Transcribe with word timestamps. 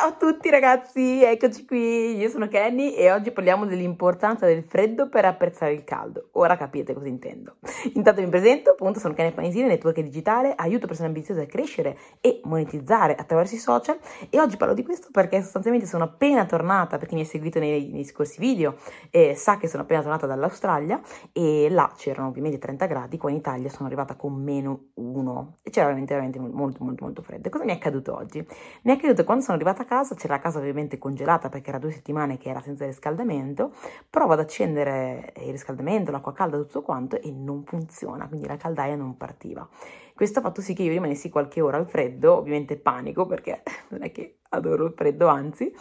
Ciao 0.00 0.08
a 0.08 0.12
tutti 0.12 0.48
ragazzi, 0.48 1.22
eccoci 1.22 1.66
qui, 1.66 2.16
io 2.16 2.30
sono 2.30 2.48
Kenny 2.48 2.94
e 2.94 3.12
oggi 3.12 3.32
parliamo 3.32 3.66
dell'importanza 3.66 4.46
del 4.46 4.62
freddo 4.62 5.10
per 5.10 5.26
apprezzare 5.26 5.74
il 5.74 5.84
caldo. 5.84 6.30
Ora 6.32 6.56
capite 6.56 6.94
cosa 6.94 7.06
intendo. 7.06 7.56
Intanto 7.92 8.22
mi 8.22 8.28
presento, 8.30 8.70
appunto 8.70 8.98
sono 8.98 9.12
Kenny 9.12 9.32
Panisini, 9.32 9.68
network 9.68 10.00
digitale, 10.00 10.54
aiuto 10.56 10.86
persone 10.86 11.08
ambiziose 11.08 11.42
a 11.42 11.46
crescere 11.46 11.98
e 12.22 12.40
monetizzare 12.44 13.14
attraverso 13.14 13.56
i 13.56 13.58
social 13.58 13.98
e 14.30 14.40
oggi 14.40 14.56
parlo 14.56 14.72
di 14.72 14.82
questo 14.82 15.08
perché 15.12 15.42
sostanzialmente 15.42 15.86
sono 15.86 16.04
appena 16.04 16.46
tornata, 16.46 16.96
per 16.96 17.06
chi 17.06 17.14
mi 17.14 17.20
ha 17.20 17.26
seguito 17.26 17.58
nei, 17.58 17.90
nei 17.90 18.04
scorsi 18.04 18.40
video 18.40 18.76
eh, 19.10 19.34
sa 19.34 19.58
che 19.58 19.68
sono 19.68 19.82
appena 19.82 20.00
tornata 20.00 20.26
dall'Australia 20.26 20.98
e 21.30 21.68
là 21.68 21.92
c'erano 21.94 22.28
ovviamente 22.28 22.56
30 22.56 22.86
gradi, 22.86 23.18
qua 23.18 23.28
in 23.28 23.36
Italia 23.36 23.68
sono 23.68 23.84
arrivata 23.84 24.16
con 24.16 24.32
meno 24.32 24.92
1 24.94 25.56
e 25.62 25.68
c'era 25.68 25.84
veramente, 25.88 26.14
veramente 26.14 26.38
molto 26.38 26.84
molto 26.84 27.04
molto 27.04 27.20
freddo. 27.20 27.48
E 27.48 27.50
cosa 27.50 27.64
mi 27.64 27.72
è 27.72 27.74
accaduto 27.74 28.16
oggi? 28.16 28.38
Mi 28.38 28.92
è 28.92 28.94
accaduto 28.94 29.24
quando 29.24 29.44
sono 29.44 29.56
arrivata 29.56 29.82
a 29.82 29.88
casa, 29.90 30.14
c'era 30.14 30.34
la 30.34 30.40
casa 30.40 30.60
ovviamente 30.60 30.98
congelata 30.98 31.48
perché 31.48 31.70
era 31.70 31.80
due 31.80 31.90
settimane 31.90 32.38
che 32.38 32.48
era 32.48 32.60
senza 32.60 32.86
riscaldamento, 32.86 33.72
provo 34.08 34.34
ad 34.34 34.38
accendere 34.38 35.32
il 35.38 35.50
riscaldamento, 35.50 36.12
l'acqua 36.12 36.32
calda, 36.32 36.56
tutto 36.58 36.82
quanto 36.82 37.20
e 37.20 37.32
non 37.32 37.64
funziona, 37.64 38.28
quindi 38.28 38.46
la 38.46 38.56
caldaia 38.56 38.94
non 38.94 39.16
partiva. 39.16 39.68
Questo 40.14 40.38
ha 40.38 40.42
fatto 40.42 40.60
sì 40.60 40.74
che 40.74 40.84
io 40.84 40.90
rimanessi 40.90 41.28
qualche 41.28 41.60
ora 41.60 41.76
al 41.76 41.88
freddo, 41.88 42.36
ovviamente 42.36 42.76
panico 42.76 43.26
perché 43.26 43.64
non 43.90 44.04
è 44.04 44.12
che 44.12 44.38
adoro 44.50 44.84
il 44.84 44.92
freddo, 44.94 45.26
anzi, 45.26 45.74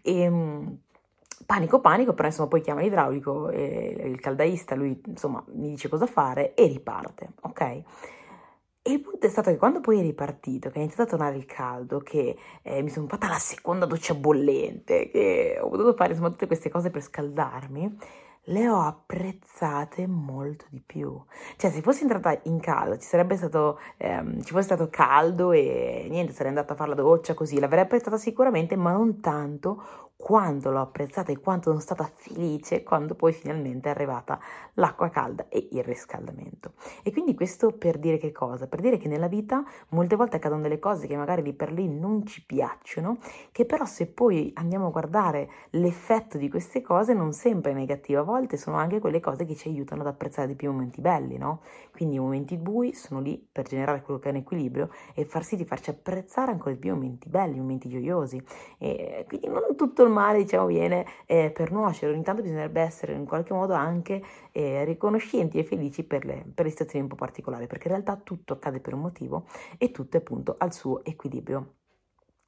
e 0.00 0.20
ehm, 0.20 0.78
panico 1.44 1.80
panico, 1.82 2.14
però 2.14 2.28
insomma 2.28 2.48
poi 2.48 2.62
chiama 2.62 2.80
l'idraulico, 2.80 3.50
il 3.50 4.18
caldaista, 4.20 4.74
lui 4.74 4.98
insomma 5.04 5.44
mi 5.48 5.68
dice 5.68 5.90
cosa 5.90 6.06
fare 6.06 6.54
e 6.54 6.66
riparte, 6.66 7.34
ok? 7.42 7.82
E 8.82 8.92
il 8.92 9.00
punto 9.02 9.26
è 9.26 9.28
stato 9.28 9.50
che 9.50 9.58
quando 9.58 9.80
poi 9.80 9.98
è 9.98 10.02
ripartito, 10.02 10.70
che 10.70 10.76
è 10.76 10.78
iniziato 10.78 11.02
a 11.02 11.16
tornare 11.18 11.36
il 11.36 11.44
caldo, 11.44 11.98
che 12.00 12.34
eh, 12.62 12.82
mi 12.82 12.88
sono 12.88 13.06
fatta 13.08 13.28
la 13.28 13.38
seconda 13.38 13.84
doccia 13.84 14.14
bollente, 14.14 15.10
che 15.10 15.58
ho 15.60 15.68
potuto 15.68 15.92
fare 15.94 16.10
insomma 16.10 16.30
tutte 16.30 16.46
queste 16.46 16.70
cose 16.70 16.90
per 16.90 17.02
scaldarmi, 17.02 17.98
le 18.44 18.68
ho 18.68 18.80
apprezzate 18.80 20.06
molto 20.06 20.64
di 20.70 20.80
più. 20.84 21.22
Cioè, 21.56 21.70
se 21.70 21.82
fossi 21.82 22.02
entrata 22.02 22.38
in 22.44 22.58
caldo, 22.58 22.96
ci 22.98 23.06
sarebbe 23.06 23.36
stato, 23.36 23.78
ehm, 23.98 24.42
ci 24.42 24.52
fosse 24.52 24.64
stato 24.64 24.88
caldo 24.90 25.52
e 25.52 26.06
niente, 26.10 26.32
sarei 26.32 26.48
andata 26.48 26.72
a 26.72 26.76
fare 26.76 26.90
la 26.90 26.96
doccia 26.96 27.34
così, 27.34 27.58
l'avrei 27.60 27.82
apprezzata 27.82 28.16
sicuramente, 28.16 28.76
ma 28.76 28.92
non 28.92 29.20
tanto 29.20 30.10
quanto 30.20 30.70
l'ho 30.70 30.82
apprezzata 30.82 31.32
e 31.32 31.38
quanto 31.38 31.70
sono 31.70 31.80
stata 31.80 32.10
felice 32.14 32.82
quando 32.82 33.14
poi 33.14 33.32
finalmente 33.32 33.88
è 33.88 33.92
arrivata 33.92 34.38
l'acqua 34.74 35.08
calda 35.08 35.48
e 35.48 35.68
il 35.72 35.82
riscaldamento. 35.82 36.74
E 37.02 37.10
quindi 37.10 37.34
questo 37.34 37.72
per 37.72 37.98
dire 37.98 38.18
che 38.18 38.30
cosa? 38.30 38.66
Per 38.66 38.80
dire 38.80 38.98
che 38.98 39.08
nella 39.08 39.28
vita 39.28 39.64
molte 39.88 40.16
volte 40.16 40.36
accadono 40.36 40.60
delle 40.60 40.78
cose 40.78 41.06
che 41.06 41.16
magari 41.16 41.42
lì 41.42 41.54
per 41.54 41.72
lì 41.72 41.88
non 41.88 42.26
ci 42.26 42.44
piacciono, 42.44 43.16
che 43.50 43.64
però 43.64 43.86
se 43.86 44.08
poi 44.08 44.50
andiamo 44.56 44.88
a 44.88 44.90
guardare 44.90 45.48
l'effetto 45.70 46.36
di 46.36 46.50
queste 46.50 46.82
cose 46.82 47.14
non 47.14 47.32
sempre 47.32 47.70
è 47.70 47.74
negativo, 47.74 48.22
volte 48.30 48.56
sono 48.56 48.76
anche 48.76 49.00
quelle 49.00 49.20
cose 49.20 49.44
che 49.44 49.54
ci 49.54 49.68
aiutano 49.68 50.02
ad 50.02 50.06
apprezzare 50.06 50.48
di 50.48 50.54
più 50.54 50.70
i 50.70 50.72
momenti 50.72 51.00
belli, 51.00 51.36
no? 51.36 51.60
Quindi 51.92 52.16
i 52.16 52.18
momenti 52.18 52.56
bui 52.56 52.94
sono 52.94 53.20
lì 53.20 53.36
per 53.50 53.66
generare 53.66 54.02
quello 54.02 54.20
che 54.20 54.28
è 54.28 54.30
un 54.32 54.38
equilibrio 54.38 54.90
e 55.14 55.24
far 55.24 55.44
sì 55.44 55.56
di 55.56 55.64
farci 55.64 55.90
apprezzare 55.90 56.50
ancora 56.52 56.72
di 56.72 56.78
più 56.78 56.90
i 56.90 56.94
momenti 56.94 57.28
belli, 57.28 57.56
i 57.56 57.60
momenti 57.60 57.88
gioiosi. 57.88 58.42
E 58.78 59.24
quindi 59.28 59.48
non 59.48 59.76
tutto 59.76 60.02
il 60.04 60.10
male 60.10 60.38
diciamo 60.38 60.66
viene 60.66 61.04
eh, 61.26 61.50
per 61.50 61.72
nuocere, 61.72 62.12
ogni 62.12 62.22
tanto 62.22 62.42
bisognerebbe 62.42 62.80
essere 62.80 63.12
in 63.14 63.26
qualche 63.26 63.52
modo 63.52 63.74
anche 63.74 64.22
eh, 64.52 64.84
riconoscenti 64.84 65.58
e 65.58 65.64
felici 65.64 66.04
per 66.04 66.24
le, 66.24 66.44
per 66.54 66.64
le 66.64 66.70
situazioni 66.70 67.04
un 67.04 67.10
po' 67.10 67.16
particolari, 67.16 67.66
perché 67.66 67.88
in 67.88 67.94
realtà 67.94 68.16
tutto 68.16 68.54
accade 68.54 68.80
per 68.80 68.94
un 68.94 69.00
motivo 69.00 69.46
e 69.78 69.90
tutto 69.90 70.16
è 70.16 70.20
appunto 70.20 70.54
al 70.58 70.72
suo 70.72 71.04
equilibrio 71.04 71.79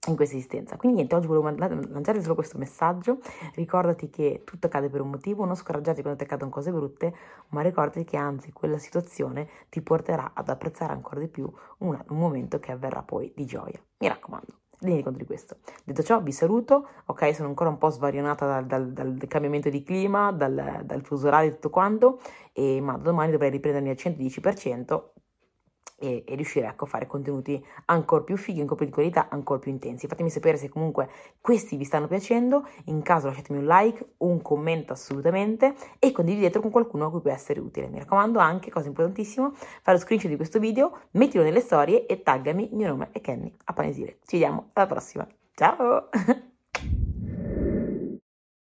in 0.09 0.17
questa 0.17 0.37
esistenza. 0.37 0.77
Quindi 0.77 0.97
niente, 0.97 1.15
oggi 1.15 1.27
volevo 1.27 1.49
lanciare 1.49 2.21
solo 2.21 2.35
questo 2.35 2.59
messaggio, 2.59 3.19
ricordati 3.55 4.11
che 4.11 4.43
tutto 4.45 4.67
accade 4.67 4.89
per 4.89 5.01
un 5.01 5.11
motivo, 5.11 5.45
non 5.45 5.55
scoraggiarti 5.55 6.01
quando 6.03 6.19
ti 6.19 6.25
accadono 6.25 6.51
cose 6.51 6.73
brutte, 6.73 7.15
ma 7.49 7.63
ricordati 7.63 8.05
che 8.05 8.17
anzi 8.17 8.53
quella 8.53 8.79
situazione 8.79 9.49
ti 9.69 9.81
porterà 9.81 10.33
ad 10.35 10.49
apprezzare 10.49 10.93
ancora 10.93 11.21
di 11.21 11.29
più 11.29 11.51
una, 11.79 12.05
un 12.09 12.19
momento 12.19 12.59
che 12.59 12.73
avverrà 12.73 13.03
poi 13.03 13.33
di 13.35 13.45
gioia. 13.45 13.81
Mi 13.99 14.09
raccomando 14.09 14.61
renditi 14.83 15.05
conto 15.05 15.19
di 15.19 15.27
questo. 15.27 15.59
Detto 15.85 16.03
ciò, 16.03 16.21
vi 16.21 16.33
saluto, 16.33 16.89
ok, 17.07 17.35
sono 17.35 17.49
ancora 17.49 17.71
un 17.71 17.79
po' 17.79 17.91
svarionata 17.91 18.47
dal, 18.47 18.67
dal, 18.67 19.17
dal 19.17 19.29
cambiamento 19.29 19.69
di 19.69 19.83
clima, 19.83 20.33
dal, 20.33 20.83
dal 20.85 21.05
fuso 21.05 21.29
orario 21.29 21.51
e 21.51 21.55
tutto 21.55 21.71
quanto, 21.71 22.21
e, 22.53 22.81
ma 22.81 22.97
domani 22.97 23.31
dovrei 23.31 23.51
riprendermi 23.51 23.91
al 23.91 23.97
110%, 23.97 25.03
e, 26.03 26.25
e 26.27 26.35
riuscire 26.35 26.67
ecco, 26.67 26.85
a 26.85 26.89
fare 26.89 27.07
contenuti 27.07 27.65
ancora 27.87 28.25
più 28.25 28.37
fighi, 28.37 28.61
ancora 28.61 28.79
più 28.79 28.87
di 28.87 28.93
qualità, 28.93 29.29
ancora 29.31 29.61
più 29.61 29.71
intensi. 29.71 30.09
Fatemi 30.09 30.31
sapere 30.31 30.57
se 30.57 30.69
comunque 30.69 31.09
questi 31.41 31.77
vi 31.77 31.85
stanno 31.85 32.09
piacendo, 32.09 32.67
in 32.87 33.03
caso 33.03 33.29
lasciatemi 33.29 33.61
un 33.61 33.67
like, 33.67 34.15
un 34.19 34.43
commento 34.43 34.93
assolutamente 34.93 35.75
e 36.01 36.11
condividetelo 36.11 36.61
con 36.61 36.73
qualcuno 36.73 37.07
a 37.07 37.11
cui 37.11 37.21
può 37.21 37.31
essere 37.31 37.61
utile. 37.61 37.87
Mi 37.87 38.01
raccomando 38.01 38.41
anche, 38.41 38.71
cosa 38.71 38.89
importantissima, 38.89 39.51
fare 39.55 39.97
lo 39.97 40.03
screenshot 40.03 40.29
di 40.29 40.37
questo 40.37 40.59
video, 40.59 40.99
mettilo 41.13 41.45
nelle 41.45 41.61
storie 41.61 42.07
e 42.07 42.23
taggami, 42.23 42.71
il 42.71 42.77
mio 42.77 42.89
nome 42.89 43.11
è 43.13 43.21
Kenny 43.21 43.55
a 43.65 43.73
Panesile. 43.73 44.19
Ci 44.27 44.39
vediamo 44.39 44.71
alla 44.73 44.87
prossima, 44.87 45.27
ciao! 45.55 46.09